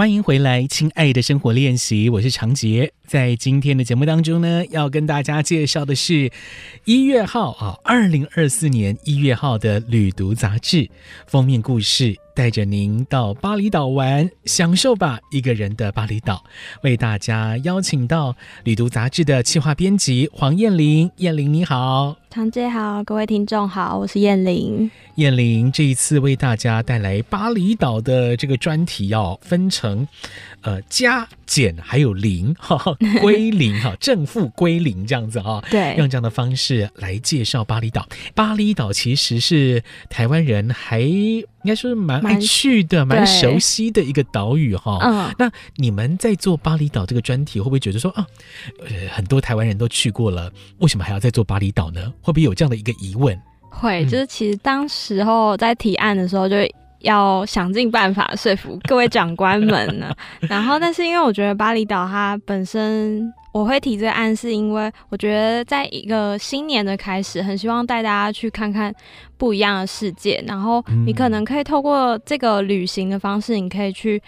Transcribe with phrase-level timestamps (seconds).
[0.00, 2.90] 欢迎回来，亲爱的生活练习，我是常杰。
[3.06, 6.32] 在今天的节目当中呢，要跟大家介绍的是
[6.86, 10.88] 一月号啊，二零二四年一月号的《旅读》杂志
[11.26, 16.44] 封面故事，带着您到巴厘岛玩，享受吧一个人的巴厘岛。
[16.82, 18.32] 为大家邀请到
[18.64, 22.16] 《旅读》杂志的企划编辑黄燕玲，燕玲你好。
[22.30, 24.88] 唐姐好，各位听众好，我是燕玲。
[25.16, 30.06] 燕玲这一次为大家带来巴厘岛的这个专题，要分成
[30.60, 35.60] 呃加减还有零哈， 归零哈，正负归零这样子哈。
[35.68, 38.06] 对，用这样的方式来介绍巴厘岛。
[38.32, 41.02] 巴厘岛其实是台湾人还
[41.62, 44.98] 应该说是蛮爱去的、蛮熟悉的一个岛屿哈。
[45.02, 48.26] 嗯，那你们在做巴厘岛这个专题，会不会觉得说啊，
[48.80, 52.12] 呃，很多台湾人都去过了，为什么还要再做巴厘岛呢？
[52.22, 53.38] 会不会有这样的一个疑问？
[53.70, 56.56] 会，就是其实当时候在提案的时候，就
[57.00, 60.14] 要想尽办法说服各位长官们呢。
[60.48, 68.94] 然后，但是因为我觉得巴厘岛它本身，我会提这个案，是因为我觉得在一个新年的开始，很希望带大家去看看
[69.36, 70.42] 不一样的世界。
[70.46, 74.22] 然后，你可能可以透过这个旅行的方式，你可以去。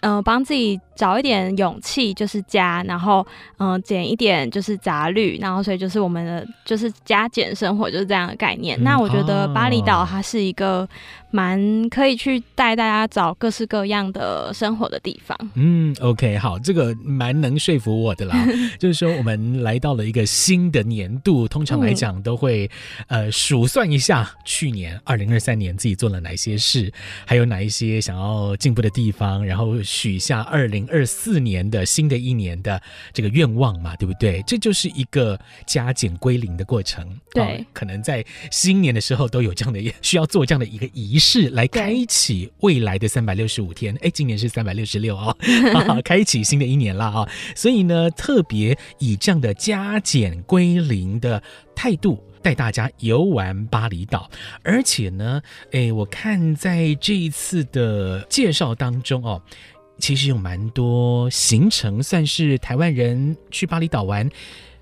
[0.00, 3.24] 嗯、呃，帮自己找一点勇气，就是加，然后
[3.58, 8.80] 嗯、呃，减一点就是杂律，然后所以就是我们的就是加减生活就是这样的概念。
[8.80, 10.88] 嗯、那我觉得巴厘岛它是一个
[11.30, 15.38] 蛮可以去带大家找各式各样的生活的地方。
[15.54, 18.34] 嗯，OK，好，这个蛮能说服我的啦。
[18.80, 22.68] 就是说，我们来到了一个新的年度，通常来讲都会、
[23.08, 26.90] 嗯、呃数算一下去年二零二三年自己做了哪些事，
[27.26, 29.66] 还有哪一些想要进步的地方，然后。
[29.82, 32.80] 许下二零二四年的新的一年的
[33.12, 34.42] 这个愿望嘛，对不对？
[34.46, 37.06] 这就是一个加减归零的过程。
[37.32, 43.96] 对，可能在新年的时候都有这样的需要做这样的一个仪式，来开启未来的三百六十五天。
[44.00, 45.34] 哎，今年是三百六十六 啊，
[46.04, 47.28] 开启新的一年了啊。
[47.54, 51.42] 所以呢，特别以这样的加减归零的
[51.74, 52.22] 态度。
[52.42, 54.30] 带大家游玩巴厘岛，
[54.62, 59.42] 而且呢，诶，我看在这一次的介绍当中哦，
[59.98, 64.28] 其实有蛮多行程算是台湾人去巴厘岛玩。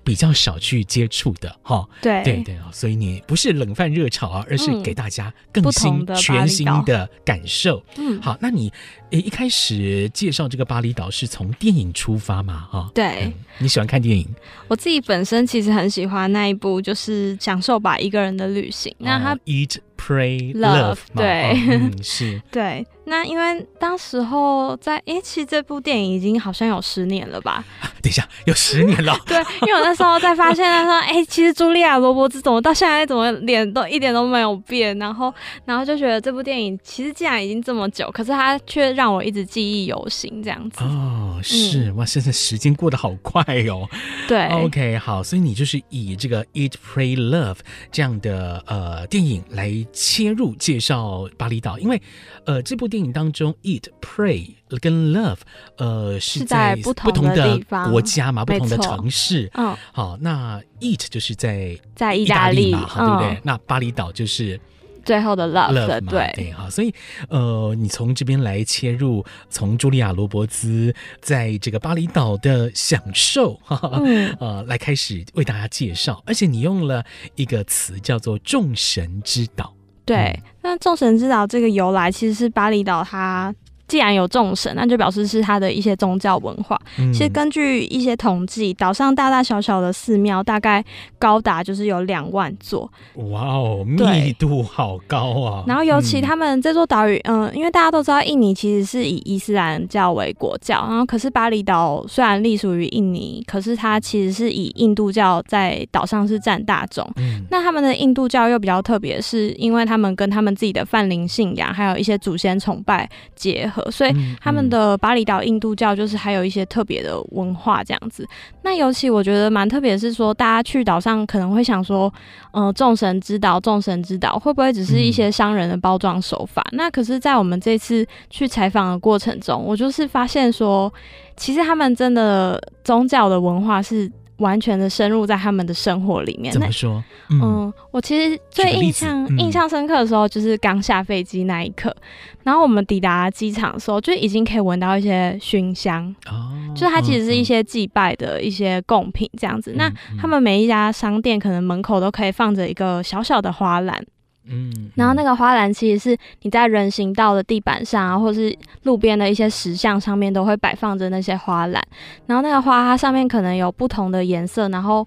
[0.05, 7.83] 比较少去接触的哈，对对对啊，所以你不是冷饭热炒啊，而是给大家更新、全新的感受。
[7.97, 8.71] 嗯，好，那你
[9.09, 12.67] 诶一开始介绍这个巴厘岛是从电影出发嘛？
[12.71, 14.27] 哈，对、嗯，你喜欢看电影？
[14.67, 18.95] 我自己本身其实很喜欢那一部，就是享受吧一个人的旅行。
[18.99, 22.85] 那他 Eat Pray Love，对，嗯、是， 对。
[23.05, 27.63] 那因为当时候在，诶，其实这部电影已经好像有十年了吧？
[27.79, 29.15] 啊、 等一下，有十年了。
[29.25, 35.33] 对，因为我那时候在发现，他说，诶，其实茱莉亚·罗伯兹怎么到现在怎么脸都一点都没有变，然后，
[35.65, 40.83] 然后就觉得这部电影其实既然已经这么久，可是它却让我一直记忆犹新，这样子。
[40.83, 43.87] 哦，是、嗯、哇，现在时间过得好快哦。
[44.27, 47.53] 对，OK，好，所以你就是以这个《Eat, Pray, Love》
[47.91, 52.01] 这样的呃电影来切入介绍巴厘岛，因为
[52.45, 55.39] 呃这部电影当中，eat、pray 跟 love，
[55.77, 57.59] 呃，是在不同的
[57.91, 59.51] 国家嘛，不同的城市。
[59.55, 63.37] 嗯，好，那 eat 就是在在意大利嘛，对不对？
[63.43, 64.57] 那巴厘岛就是
[65.03, 66.31] 最后的 love，, love 嘛对。
[66.35, 66.93] 对，好，所以
[67.27, 77.03] 呃，你从这边来切入，从茱莉亚·罗伯兹在这个巴厘岛的享受，哈哈嗯、呃，来开始为大家介绍，而且你用了
[77.35, 79.73] 一个词叫做“众神之岛”。
[80.05, 83.53] 对，那众神之岛这个由来其实是巴厘岛它。
[83.87, 86.79] 既然有众神，那就表示是它的一些宗教文化。
[86.97, 90.83] 嗯、其实根据一些统计，岛上大大小小的寺庙大概
[91.19, 92.91] 高达就是有两万座。
[93.15, 95.63] 哇哦，密度好高啊！
[95.67, 107.07] 然后尤其他们这座岛屿，嗯、呃，因为大家都知道印尼其实是以伊斯兰教为国教，然后可是巴厘岛虽然隶属于印尼，可是它其实是以印度教在岛上是占大众。
[107.17, 113.74] 嗯、那他们的印度教又比较特别，是因为他们跟他们自己的泛灵信仰，还有一些祖先崇拜结合。
[113.91, 118.27] 所以他们的巴厘岛印度教就是还有一些特别的文化这样子。
[118.61, 122.11] 那尤其我觉得蛮特别的是说，大家去岛上可能会想说，
[122.51, 126.63] 呃，众神之岛，众神之岛会不会只是一些商人的包装手法？
[126.71, 130.91] 那可是，在我们这次去采访的过程中，我就是发现说，
[131.37, 134.11] 其实他们真的宗教的文化是。
[134.37, 136.51] 完全的深入在他们的生活里面。
[136.53, 137.03] 怎么说？
[137.29, 141.95] 嗯，嗯，我其实最印象、嗯、印象深刻的时候，就是刚下飞机那一刻。
[142.43, 146.13] 然后我们抵达机场的时候，就已经可以闻到一些熏香。
[146.27, 149.71] 哦，就是它其实是一些祭拜的一些贡品这样子。
[149.71, 154.05] 嗯、那他们每一家商店可能门口都可以放着一个小小的花篮。
[154.47, 161.83] 嗯，嗯，然后那个花篮其实是你在人行道的地板上啊，或是路边的一些石像上面都会摆放着那些花篮，
[162.27, 165.05] 然后那个花它上面可能有不同的颜色，然后。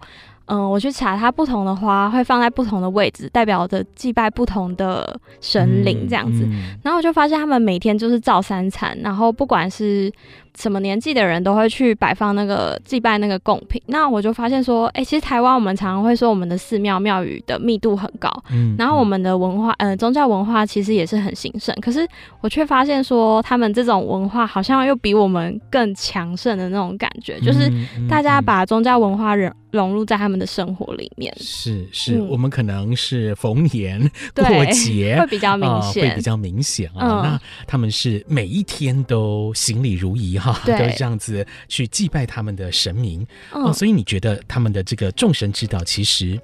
[0.50, 6.42] 嗯，我去查它不同的花会放在不同的位置，代表着祭拜不同的神灵这样子。
[6.46, 10.10] 嗯嗯、然后我就发现他们每天就是照三餐，然后不管是。
[10.58, 22.06] 什么年纪的人都会去摆放那个祭拜那个贡品，那我就发现说，哎、欸，其实台湾我们常常会说我们的寺庙庙宇的密度很高，嗯，然后我们的文化，呃，宗教文化其实也是很兴盛，可是
[22.40, 27.70] 我却发现说，他们这种文化好像又比我们更强盛的那种感觉，就是
[28.08, 34.00] 大家把宗教文化融融入在他们的生活里面，是是，嗯、我们可能是逢年
[34.34, 40.47] 过节 会比较明显、呃，会比较明显啊，嗯、那他们是每一天都行礼如仪哈。
[40.64, 46.40] 对都是这样子去祭拜他们的神明，嗯、哦，所以你觉得他们的这个众神之道其实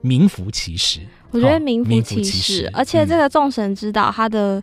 [0.00, 1.00] 名副其实？
[1.30, 4.62] 我觉得名副其实，哦、其实而且这个众神之道它的。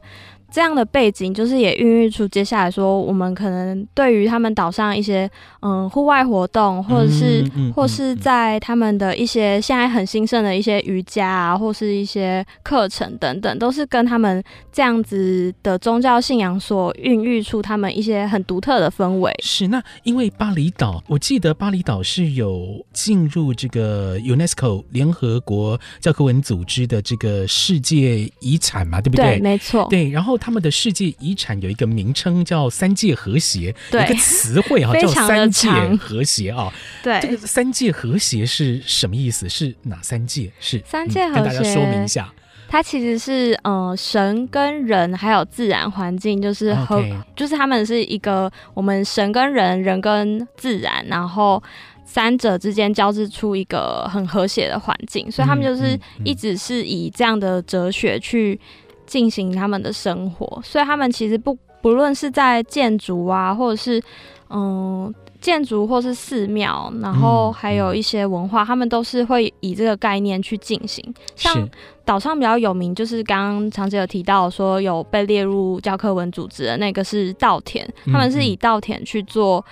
[0.56, 5.30] 这样的背景，就是也孕育出接下来说，我们可能对于他们岛上一些
[5.62, 14.42] 嗯户外活动，或者是、嗯嗯、或是在他们的一些现在很兴盛的一些瑜伽啊，或是一些课程等等，都是跟他们
[14.72, 19.36] 这样子的宗教信仰所孕育出他们一些很独特的氛围。
[19.44, 29.26] 是，那因为巴厘岛，我记得巴厘岛是有进入这个 UNESCO 联合国教科文组织的这个世界遗产嘛，对不对？
[29.26, 29.86] 对，没错。
[29.90, 30.40] 对，然后。
[30.46, 35.68] 他们的世界遗产有一个名称叫“三界和谐”，对一个词汇哈 叫“三界
[36.00, 36.72] 和谐”啊。
[37.02, 39.50] 对，这个“三界和谐”是什么意思？
[39.50, 40.52] 是哪三界？
[40.60, 42.32] 是三界和谐，嗯，跟大家说明一下。
[42.68, 47.04] 它其实是呃神跟人还有自然环境，就是和.
[47.36, 51.62] 就是他们是一个我们神跟人，人跟自然，然后
[52.06, 58.60] 三者之间交织出一个很和谐的环境，所以他们就是一直是以这样的哲学去。
[59.06, 64.02] 进行他们的生活，所以他们其实不不论是在建筑啊，或者是
[64.50, 71.04] 嗯建筑或是寺庙，然后还有一些文化，嗯、他们都是会以这个概念去进行。
[71.36, 71.68] 像
[72.04, 79.64] 岛上比较有名，就是刚刚长姐有提到说有被列入教科文组织的那个是稻田，他们是以稻田去做。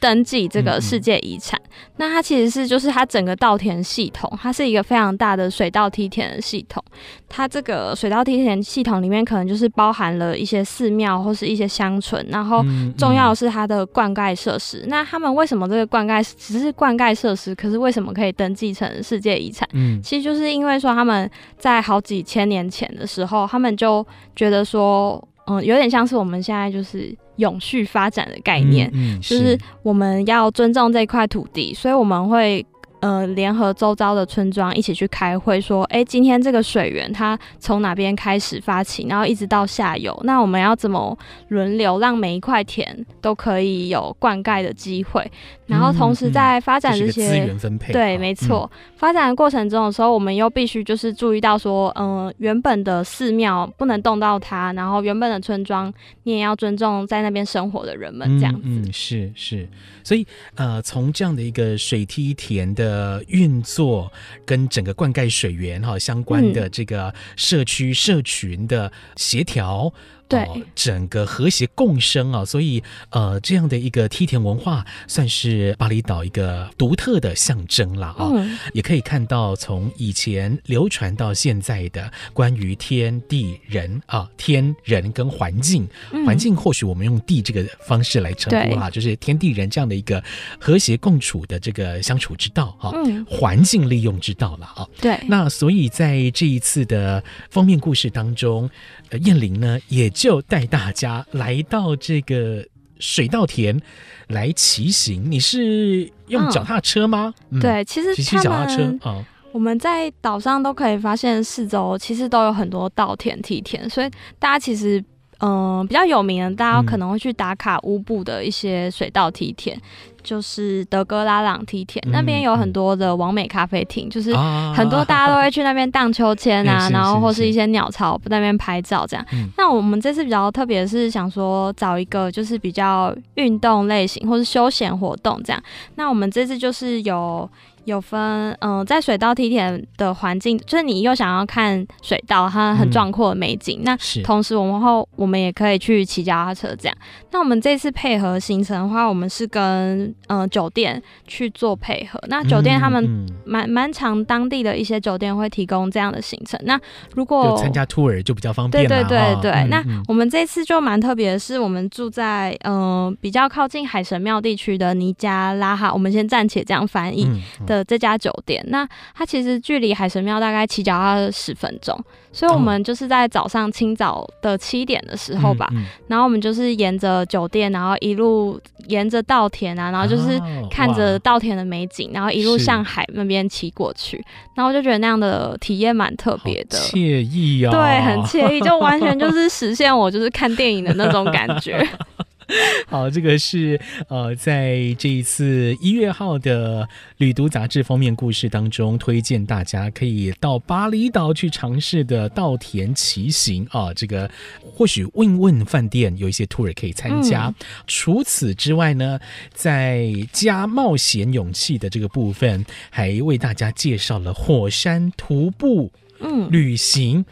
[0.00, 1.60] 登记这个世界遗产，
[1.98, 6.82] 那它其实是就是它整个稻田系统，它是一个非常大的水稻梯田的系统。
[7.28, 12.64] 它这个水稻梯田系统里面可能就是包含了一些寺庙或是一些乡村，然后
[12.96, 14.78] 重要的是它的灌溉设施。
[14.78, 19.68] 嗯嗯，那他们为什么这个灌溉只是灌溉设施，可是为什么可以登记成世界遗产？
[19.74, 24.04] 嗯，其实就是因为说他们在好几千年前的时候，他们就
[24.34, 27.14] 觉得说，嗯，有点像是我们现在就是。
[27.40, 32.64] 永续发展的概念，嗯嗯、就是我们要尊重这块土地，所以我们会。
[33.00, 41.16] 呃，联合周遭的村庄一起去开会，说，哎、欸，今天这个水源它从哪边开始发起，然后一直到下游，那我们要怎么
[41.48, 45.30] 轮流让每一块田都可以有灌溉的机会？
[45.66, 55.90] 然后同时在发展这些资源分配，对，没错，嗯、发展的过程中的时候，我们又必须就是注意到说，嗯、呃，原本的寺庙不能动到它，然后原本的村庄
[56.24, 59.68] 你也要尊重在那边生活的人们，这样子，嗯，嗯，是是，
[60.02, 60.26] 所以
[60.56, 62.89] 呃，从这样的一个水梯田的。
[62.90, 64.12] 呃，运作
[64.44, 69.92] 跟整个灌溉水源哈相关的这个社区社群的协调。
[70.30, 72.80] 对、哦，整个和谐共生啊，所以
[73.10, 78.30] 呃，这样的一个梯田文化算是巴厘岛一个独特的象征了啊。
[78.32, 90.22] 嗯、也可以看到从以前流传到现在的关于天地人啊，天人跟环境，嗯、环境或许我们用地这个方式来称呼哈、啊，对就是天地人这样的一个
[90.60, 94.86] 和谐共处的这个相处之道哈，啊嗯、环境利用之道了啊。
[95.00, 97.20] 对，那所以在这一次的
[97.50, 98.70] 封面故事当中。
[99.10, 102.62] 呃，燕玲呢，也就带大家来到这个
[102.98, 103.80] 水稻田
[104.28, 105.30] 来骑行。
[105.30, 107.32] 你是用脚踏车吗？
[107.48, 109.24] 嗯嗯、对，其实骑骑脚踏车啊。
[109.50, 115.02] 我们在岛上都可以发现四周其实都有很多稻田梯田，所以大家其实。
[115.40, 119.80] 嗯、呃，比较有名的，大家可能会去打卡乌布的一些水稻梯田，嗯、
[120.22, 124.34] 就是德哥拉朗梯田，嗯、那边有很多的完美咖啡厅，嗯、就是
[124.74, 129.26] 很多大家都 会去那边荡秋千啊，啊然后或是一些鸟巢那边拍照这样。
[129.32, 135.62] 嗯、那我们这次比较特别是想说找一个就是比较运动类型或是休闲活动这样。
[135.96, 137.48] 那我们这次就是有。
[137.84, 138.20] 有分，
[138.60, 146.96] 嗯、呃，在水稻梯田的环境，就是你又想要看水稻它很壮阔的美景，嗯、那同时我们后我们也可以去骑脚踏车这样。
[147.30, 152.20] 那我们这次配合行程的话，我们是跟嗯呃酒店去做配合。
[152.28, 156.58] 那酒店他们蛮蛮常当地的一些酒店会提供这样的行程。
[156.64, 156.78] 那
[157.14, 158.86] 如果参加 tour 就比较方便。
[158.86, 159.66] 对对对对。
[159.68, 167.28] 那我们这次就蛮特别的是，我们住在嗯、呃、比较靠近海神庙地区的尼加拉哈，我们先暂且这样翻译
[167.70, 168.60] 的这家酒店。
[168.68, 171.96] 那它其实距离海神庙大概骑脚踏十分钟，
[172.32, 175.70] 所以我们就是在早上清早的七点的时候吧，
[176.08, 184.16] 然后我们就是沿着酒店，然后一路沿着稻田啊，然后就是看着稻田的美景，然后一路向海那边骑过去，
[184.56, 191.86] 然后我就觉得那样的体验蛮特别的，惬意啊，对，很惬意，就完全就是实现我就是看电影的那种感觉。
[192.86, 196.82] 好，这个是呃，在这一次一月号的
[197.18, 203.94] 《旅读杂志》封面故事当中，推荐大家可以到巴厘岛去尝试的稻田骑行啊。
[203.94, 204.30] 这个
[204.60, 207.46] 或许问问饭店有一些 tour 可以参加。
[207.46, 207.54] 嗯、
[207.86, 209.18] 除此之外呢，
[209.52, 217.24] 在加冒险勇气的这个部分，还为大家介绍了火山徒步嗯旅行、嗯、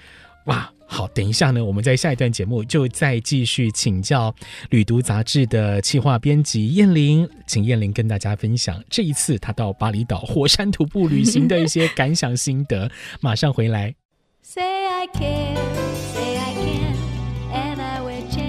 [0.44, 0.72] 哇。
[0.90, 4.32] 好，等一下呢，我们在下一段节目就再继续请教
[4.70, 12.90] 《旅读杂志》的企划编辑燕玲，请燕玲跟大家分享这一次她到巴厘岛火山徒步旅行的一些感想心得。
[13.20, 13.94] 马上回来。
[14.42, 15.56] Say I can,
[16.14, 16.96] say I can,
[17.52, 18.48] and I will change.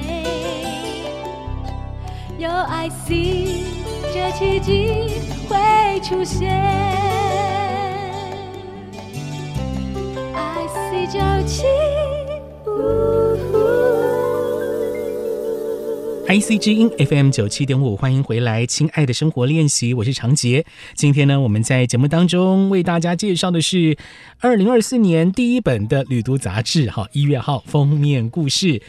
[2.39, 3.65] Your I see，
[4.13, 5.19] 这奇迹
[5.49, 6.49] 会出现。
[10.33, 11.63] I see 九七。
[16.29, 20.63] IC 之音 FM 九七点五，欢迎回来，亲爱的生活练习，我是长杰。
[20.93, 23.97] 今天呢，我们在节目当中为大家介绍的是
[24.37, 28.79] 二零二四年第一本的旅读杂志，哈，一月号封面故事，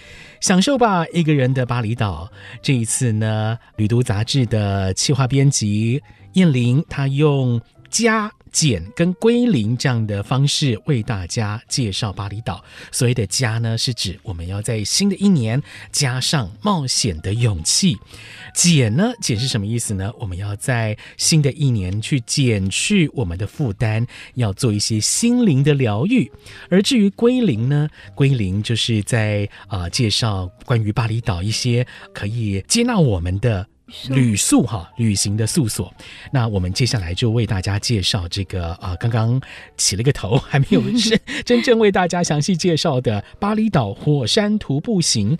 [0.42, 2.30] 享受吧，一个人的巴厘岛。
[2.60, 6.02] 这一次呢，旅读杂志的企划编辑
[6.34, 12.62] 燕玲，她用家减跟归零这样的方式为大家介绍巴厘岛。
[12.92, 17.94] 所谓的加呢，是指我们要在新的一年加上冒险的勇气；
[18.54, 20.12] 减呢，减是什么意思呢？
[20.18, 26.30] 我们要在新的一年去减去我们的负担，要做一些心灵的疗愈。
[26.68, 33.66] 而至于归零呢，归零就是在啊、介绍关于巴厘岛一些可以接纳我们的。
[34.08, 35.92] 旅宿哈，旅行的宿所。
[36.32, 39.40] 那我们接下来就为大家介绍这个啊，刚刚
[39.76, 45.36] 起了个头，还没有是 真正为大家详细介绍的巴厘岛火山徒步行。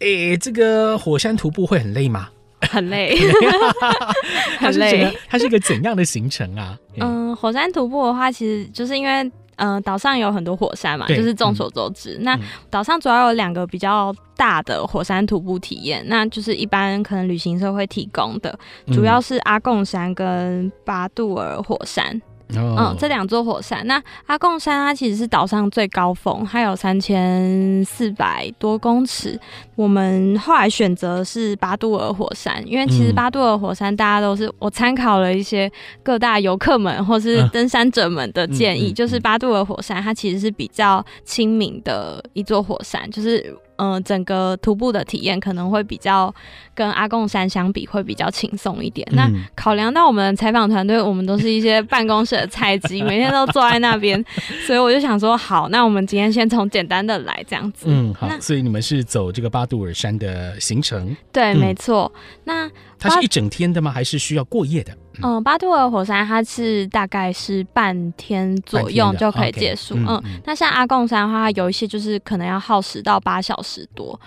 [0.00, 2.28] 诶，这个火山徒步会很累吗？
[2.60, 3.16] 很累，
[4.58, 5.16] 很累。
[5.28, 6.78] 它是一个怎样的行程啊？
[6.98, 9.30] 嗯，火山徒步的话，其实就是因为。
[9.56, 12.16] 嗯，岛上有很多火山嘛，就是众所周知。
[12.18, 18.58] 嗯、那岛上主要有两个比较大的火山徒步体验，那就是一般可能旅行社会提供的，
[18.92, 22.20] 主要是阿贡山跟巴杜尔火山。
[22.54, 22.78] Oh.
[22.78, 29.38] 嗯，这两座火山，那阿贡山它其实是岛上最高峰，它有三千四百多公尺。
[29.74, 35.70] 我们后来选择是巴杜尔火山，因为其实巴杜尔火山大家都是我参考了一些
[36.04, 43.54] 各大游客们或是登山者们的建议，就是巴杜尔火山它其实是比较亲民的一座火山，就是。
[43.76, 46.34] 嗯、呃，整个徒步的体验可能会比较
[46.74, 49.06] 跟阿贡山相比会比较轻松一点。
[49.12, 54.22] 嗯、那考量到我们采访团队，我们都是一些办公室的菜鸡，每天都坐在那边，
[54.66, 57.86] 所以我就想说，好，那我们今天先从简单的来这样子。
[57.88, 58.28] 嗯，好。
[58.40, 61.16] 所以你们是走这个巴杜尔山的行程？
[61.32, 62.12] 对，嗯、没错。
[62.44, 63.90] 那它是一整天的吗？
[63.90, 64.92] 还是需要过夜的？
[65.22, 69.94] 嗯，巴杜尔火山它是大概是半天左右就可以结束。
[69.96, 74.18] 嗯，嗯，那像阿贡山的话，它有一些就是可能要耗时到八小时多，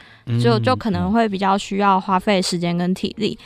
[0.41, 3.37] 就就可能会比较需要花费时间跟体力。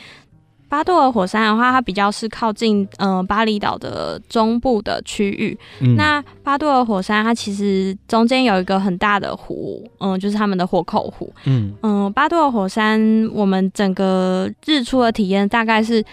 [0.74, 5.56] 巴杜尔火山的话，它比较是靠近嗯、呃、巴厘岛的中部的区域。
[5.80, 11.32] 嗯、那巴杜尔火山它其实中间有一个很大的湖，嗯、呃，就是他们的火口湖。
[11.44, 13.00] 嗯嗯、呃，巴杜尔火山
[13.32, 16.04] 我们整个日出的体验大概是。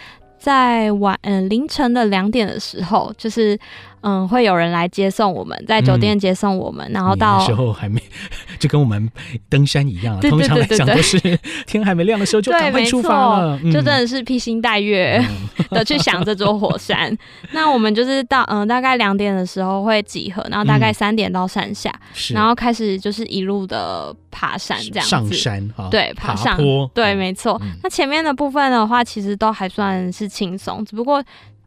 [0.42, 3.56] 在晚嗯凌晨的两点的时候，就是。
[4.02, 8.02] 嗯，会有人来接送我们，在酒店接送我们，嗯、然后到时候还没，
[8.60, 9.10] 就跟我们
[9.50, 11.20] 登山一样，通常来讲都是
[11.68, 15.24] 天还没亮的时候就赶快出发了，就真的是披星戴月
[15.70, 17.12] 的去想这座火山。
[17.12, 17.18] 嗯、
[17.54, 21.94] 那我们就是到嗯大概两点的时候会集合，然后大概三点到山下，
[22.32, 27.60] 嗯、然后开始就是一路的爬山这样子，上山哈，对，爬上爬坡，对，没错。
[27.62, 31.24] 嗯、那前面的部分的话，其实都还算是轻松，只不过。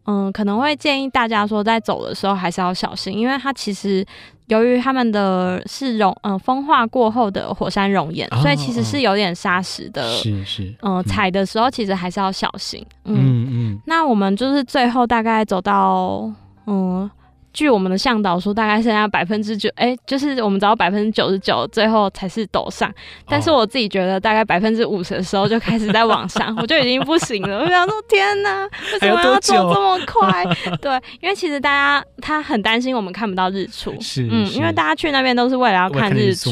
[0.07, 4.05] 嗯，可能会建议大家说，在走的时候还是要小心，因为它其实
[4.47, 10.07] 由于它们的是熔，嗯，风化过后的火山熔岩，哦、所以其实是有点砂石的。
[10.13, 10.75] 是是。
[10.83, 12.85] 嗯，踩的时候其实还是要小心。
[13.05, 16.31] 嗯嗯，嗯，那我们就是最后大概走到
[16.67, 17.11] 嗯。
[17.55, 22.93] 据我们的向导说，大概剩下百分之九，哎，就是我们只要百分之九十九，最后才是陡上。
[23.27, 27.61] 但是我自己觉得，大概百分之五十的时候就开始在往上，我就已经不行了。
[27.61, 30.45] 我想说，天哪，为什么要走这么 快？
[30.83, 36.51] 对，因为其实大家他很担心我们看不到日出，是，嗯，因为大家去那边都是为了要看日出。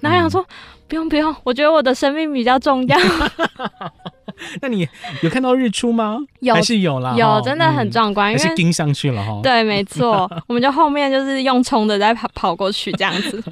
[0.00, 0.46] 然后想说，
[0.86, 2.96] 不用不用，我觉得我的生命比较重要。
[4.62, 4.88] 那你
[5.22, 6.18] 有看到日出吗？
[6.40, 7.14] 有，还是有啦？
[7.16, 9.40] 有，真的很壮观，嗯、因为是盯上去了哈。
[9.42, 13.42] 对，没错， 我们就后面就是用冲的在跑跑过去这样子。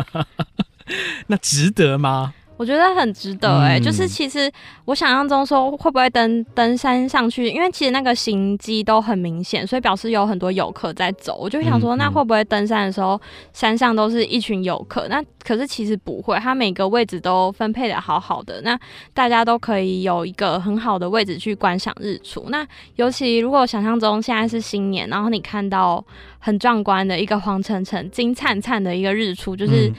[1.29, 2.33] 那值得吗？
[2.57, 4.51] 我觉得很值得哎、欸，嗯、就是其实
[4.85, 11.37] 我想象中说会不会登登山上去，因为其实那个行迹都很明显，所以表示有很多游客在走。
[11.41, 13.21] 我就想说，那会不会登山的时候
[13.53, 15.07] 山上都是一群游客？
[15.09, 18.79] 那可是其实不会，它每个位置都分配的好好的，那
[19.13, 22.47] 大家都可以有一个很好的位置去观赏日出。
[22.49, 26.05] 那尤其如果想象中现在是新年，然后你看到。
[26.39, 29.93] 很壮观的一个黄澄澄、金灿灿的一个日出，就是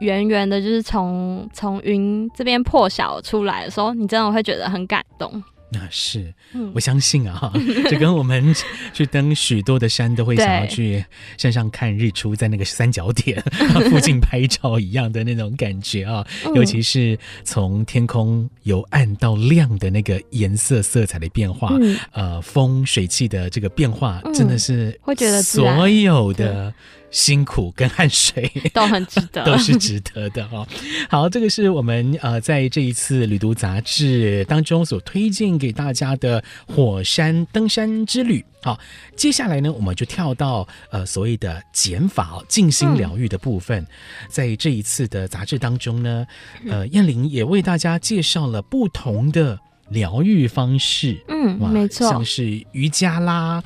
[0.00, 5.42] 圆圆的，就是从从云这边破晓出来的时候，你真的会觉得很感动。
[5.68, 6.32] 那是，
[6.74, 7.52] 我相信啊，
[7.90, 8.54] 就跟我们
[8.92, 11.04] 去登许多的山都会想要去
[11.36, 13.42] 山上看日出，在那个三角点
[13.90, 16.24] 附近拍照一样的那种感觉啊。
[16.54, 21.72] 尤其是从天空由暗到亮的那个颜色、色彩的变化，
[22.12, 26.72] 呃，风、水汽的这个变化，真的是会觉得所有的。
[27.10, 30.66] 辛苦跟汗水都很值得， 都是值得的哦。
[31.08, 38.44] 好，这个是我们呃在这一次旅途杂志当中所推荐给大家的火山登山之旅。
[38.62, 38.78] 好，
[39.16, 43.80] 接下来呢，我们就跳到呃所谓的减法静心疗愈的部分。
[43.82, 43.86] 嗯、
[44.28, 46.26] 在这一次的杂志当中呢，
[46.68, 49.58] 呃，燕玲也为大家介绍了不同的。
[49.90, 53.62] 疗愈方式，嗯，没错，像是瑜伽啦，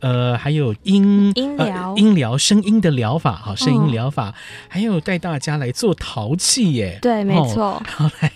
[0.00, 4.34] 呃，还有音音疗、音疗、声音的疗法，哈，声音疗法，
[4.66, 7.82] 还有带大家来做陶器耶，对，没错。
[7.86, 8.32] 好，来，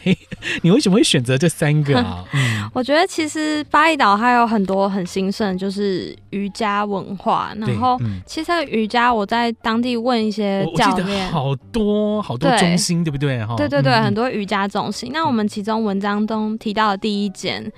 [0.61, 2.23] 你为什么会选择这三个啊？
[2.35, 7.55] 嗯，我觉得其实巴厘岛还有很多很兴盛，就是瑜伽文化。
[7.57, 13.43] 然后，其实瑜伽我在当地问一些教练，好多好多中心，对不对？
[13.47, 15.11] 哈，对对对，很多瑜伽中心。
[15.15, 17.22] 那我们其中文章中提到的第一。
[17.25, 17.73] 一间，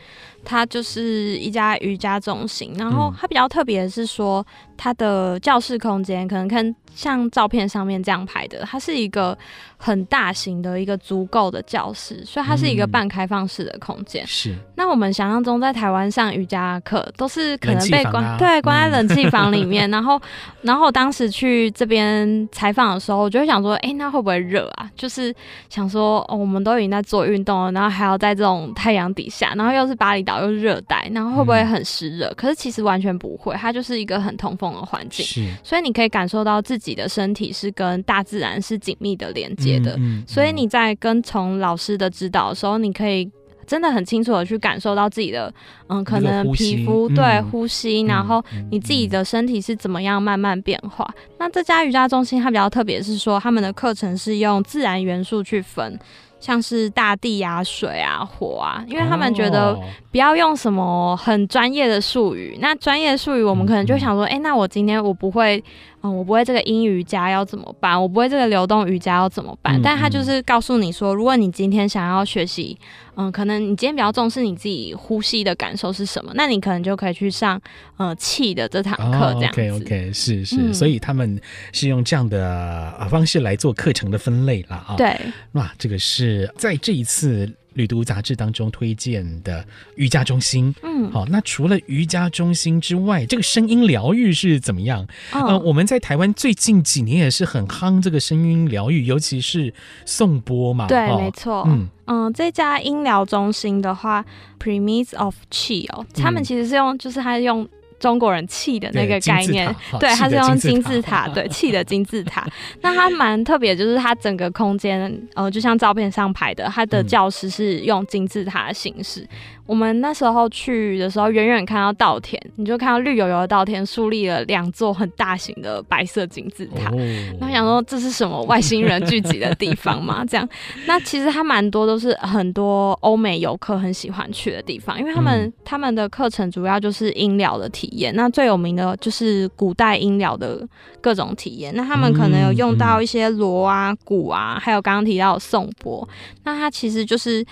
[0.44, 4.44] 它就是一家瑜伽中心，然后它比较特别的是说，
[4.76, 9.36] 它的教室空间可能看像照片上面这样拍的，它是一个。
[9.76, 14.26] 很大型的一个足够的教室，所以它是一个半开放式的空间。
[14.26, 14.56] 是、嗯。
[14.76, 19.86] 那我们想象中在台湾上瑜伽课都是可能被关，啊、对，关在冷气房里面。
[19.90, 20.18] 嗯、然后，
[20.62, 24.90] 然后我当时去这边采访的时候，我就会想说，哎、欸，那会不会热啊？
[24.96, 25.34] 就是
[25.68, 32.28] 想说，哦，我们都已经在做运动了，然后还要在这种太阳底下，然后又是巴厘岛又是热带，然后会不会很湿热？
[32.28, 35.24] 嗯、可是其实完全不会，它就是一个很通风的环境。
[35.62, 39.78] 所以你可以感受到自己的身体是跟大自然是紧密的连接。
[39.80, 43.30] 的，嗯嗯、所以你在跟从老师的指导的时候，你可以
[43.66, 45.52] 真的很清楚的去感受到自己的，
[45.88, 51.04] 嗯，可能皮肤对、嗯、呼吸，然后你自己的身体是怎么样慢慢变化。
[51.16, 55.98] 嗯嗯嗯、那这家瑜伽中心它比较特别是说，他们的课程是用自然元素去分。
[56.44, 59.74] 像是大地啊、水啊、火啊，因为他们觉得
[60.12, 62.58] 不要用什么很专业的术语。
[62.60, 65.64] 那专业术语，我们可能就想说，哎、嗯嗯欸，那我今天我不会，
[66.04, 68.00] 嗯，我不会这个阴瑜伽要怎么办？
[68.00, 69.80] 我不会这个流动瑜伽要怎么办？
[69.82, 72.78] 但他就是告诉你说，如果你今天想要学习，
[73.16, 77.58] 嗯，可能你今天比较重视你自己呼吸的感受是什么，那你可能就可以去上，
[77.96, 79.62] 呃，气的这堂课这样子。
[79.62, 81.40] 哦、OK OK，是是，嗯、所以他们
[81.72, 84.86] 是用这样的方式来做课程的分类了啊。
[84.90, 85.18] 哦、对，
[85.52, 89.64] 哇，这个是在这一次旅读杂志当中推荐的
[89.96, 90.74] 瑜伽中心。
[90.82, 95.02] 嗯，好，那除了瑜伽中心之外，这个声音疗愈是怎么样？
[95.32, 99.72] 哦、呃，我们在台湾最近几年也是很夯这个声音疗愈，尤其是
[100.04, 100.86] 颂钵嘛。
[100.86, 101.64] 对，哦、没错。
[101.68, 101.88] 嗯。
[102.06, 104.22] 嗯，这家音疗中心的话
[104.62, 107.66] ，Premise of Chi 哦，他们其实是用，就是他用
[108.04, 112.46] 中国人气的那个概念，对，它是用金字塔， 对，气的金字塔。
[112.82, 119.26] 那它蛮特别，就是它整个空间，呃，就像照片上拍的，它的教室是用金字塔的形式。
[119.66, 126.90] 我们那时候去的时候，远远看到稻田，你就看到绿油油的稻田，树立了两座很大型的白色金字塔。
[126.90, 127.00] Oh.
[127.40, 130.22] 然后想说，这是什么外星人聚集的地方吗？
[130.28, 130.46] 这样，
[130.86, 138.14] 那其实它蛮多都是很多欧美游客很喜欢去的地方，因为他们、嗯、他们的课程主要就是音疗的体验。
[138.14, 140.66] 那最有名的就是古代音疗的
[141.00, 141.74] 各种体验。
[141.74, 146.06] 那他们可能有用到一些锣啊、鼓啊，还有刚刚提到的颂钵。
[146.44, 147.42] 那它其实就是。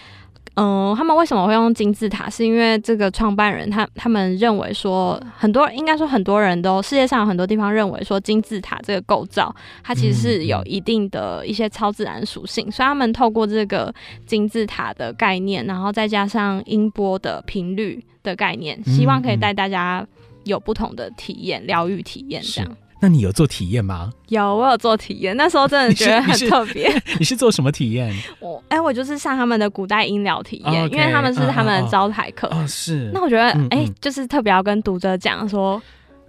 [0.55, 2.29] 嗯、他们为什么会用金字塔？
[2.29, 13.93] 是因为这个创办人他他们认为说，很多应该说很多人都世界上有很多地方认为说金字塔这个构造，它其实是有一定的一些超自然属性，所以他们透过这个
[14.27, 20.07] 金字塔的概念，然后再加上音波的频率的概念，希望可以带大家
[20.45, 22.77] 有不同的体验，疗愈体验这样。
[23.03, 24.13] 那你有做体验吗？
[24.29, 25.37] 有，我有做体验。
[25.37, 26.89] 那时候真的觉得很特别。
[27.19, 28.15] 你，是做什么体验？
[28.39, 32.47] 我哎、欸，我就是上他们的古代音疗体验，oh, okay, 因为他们是他们的招牌课。
[32.53, 33.11] 哦，是。
[33.13, 35.83] 那我觉得哎、欸，就是特别要跟读者讲说，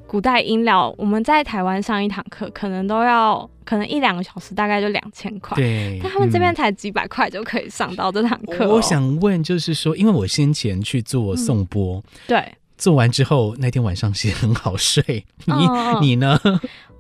[0.08, 5.56] 古代音疗我们在台湾上一堂课，可能都要可能一两个小时，大概就两千块。
[5.56, 6.00] 对。
[6.02, 8.78] 但他们这边才几百块就可以上到这堂课、喔。
[8.78, 15.26] 我想问，就是说，因为我先前去做颂钵、嗯，对，做完之后那天晚上其实很好睡。
[15.46, 16.40] 你、嗯、你呢？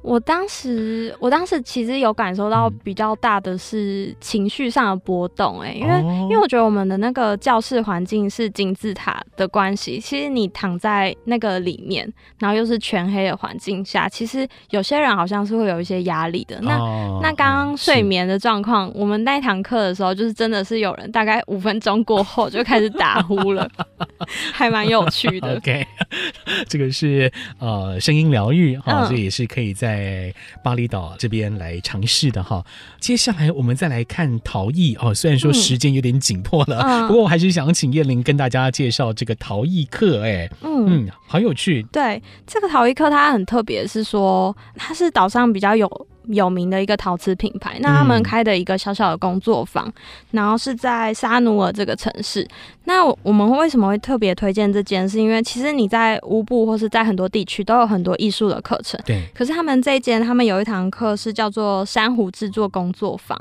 [0.04, 16.60] 我当时，我当时其实有感受到比较大的是情绪上的波动、欸，哎、嗯，因为、哦、因为我觉得我们的那个教室环境是金字塔的关系，其实你躺在那个里面，然后又是全黑的环境下，其实有些人好像是会有一些压力的。
[16.62, 23.66] 那、哦、那刚刚睡眠的状况，我们那堂课的时候，就是真的是有人大概五分钟过后就开始打呼了，
[24.52, 25.56] 还蛮有趣的。
[25.56, 25.88] OK，
[26.68, 29.93] 这个是呃声音疗愈哈，这也是可以在。
[29.94, 32.66] 在巴厘岛这边来尝试的哈，
[33.00, 35.14] 接下来我们再来看陶艺哦。
[35.14, 40.24] 虽然说时间有点紧迫了，嗯、不过我还是想请叶玲跟大家介绍这个陶艺课。
[40.24, 41.84] 哎，嗯嗯，好有趣。
[41.92, 46.08] 对，这个陶艺课它很特别，是说它是岛上比较有。
[46.28, 49.94] 有名的一个陶瓷品牌，那他们开的一个小小的工作坊，嗯、
[50.32, 52.48] 然后是在沙努尔这个城市。
[52.86, 55.08] 那我们为什么会特别推荐这间？
[55.08, 59.24] 是因为其实你在乌布或是在很多地区都有很多艺术的课程，对。
[59.34, 63.38] 可是他们这一间，他们有一堂课是叫做珊瑚制作工作坊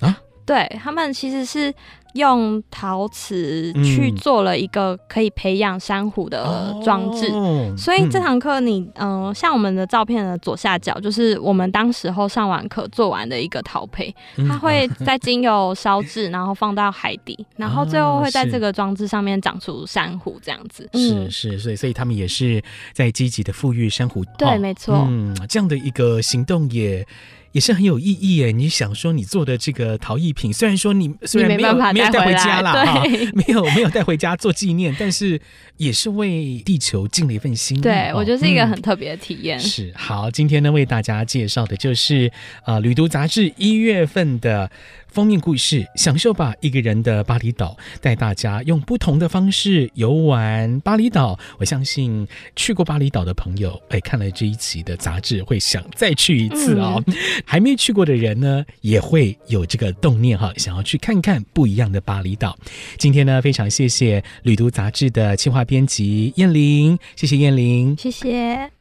[0.00, 0.16] 啊，
[0.48, 1.72] 对他们其实是。
[2.14, 14.12] 用陶瓷去做了一个可以培养珊瑚的装置，嗯，所以这堂课你嗯、呃，像我们的照片的左下角，就是我们当时候上完课做完的一个陶胚，
[14.48, 20.88] 它会在经由烧制，然后放到海底，然后最后会在这个装置上面长出珊瑚这样子。
[20.94, 22.60] 是是，所以所以他们也是
[22.94, 24.24] 在积极的富裕珊瑚。
[24.38, 25.06] 对，没错。
[25.08, 27.06] 嗯，这样的一个行动也。
[27.52, 33.02] 也是很有意义诶，你想说你做的这个陶艺品，虽然说你虽然没有没，没有带回家啦，哈，
[33.34, 35.40] 没有没有带回家做纪念，但是
[35.76, 37.80] 也是为地球尽了一份心。
[37.80, 39.58] 对，我觉得是一个很特别的体验。
[39.58, 42.30] 嗯、是好，今天呢为大家介绍的就是
[42.64, 44.70] 呃《旅读杂志》一月份的。
[45.18, 46.54] 封面故事，享受吧！
[46.60, 51.36] 一个人的巴厘岛，带大家用不同的方式游玩巴厘岛。
[51.58, 57.02] 我相信去过巴厘岛的朋友，哎，看了这一期的杂志，会想再去一次哦。
[57.08, 62.56] 嗯、还没去过的人呢，也会有这个动念哈，想要去看看不一样的巴厘岛。
[62.96, 68.77] 今天呢，非常谢谢旅途杂志的企划编辑燕玲，谢谢燕玲，谢谢。